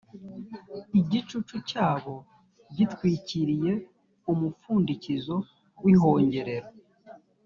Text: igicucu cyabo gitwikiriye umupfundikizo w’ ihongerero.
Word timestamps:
igicucu 0.99 1.55
cyabo 1.69 2.13
gitwikiriye 2.75 3.71
umupfundikizo 4.31 5.35
w’ 5.83 5.85
ihongerero. 5.93 6.69